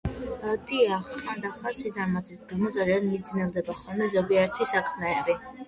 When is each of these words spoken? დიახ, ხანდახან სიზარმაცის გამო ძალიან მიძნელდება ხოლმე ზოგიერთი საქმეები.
დიახ, 0.69 1.09
ხანდახან 1.17 1.75
სიზარმაცის 1.81 2.43
გამო 2.53 2.73
ძალიან 2.79 3.07
მიძნელდება 3.13 3.79
ხოლმე 3.85 4.11
ზოგიერთი 4.17 4.71
საქმეები. 4.75 5.41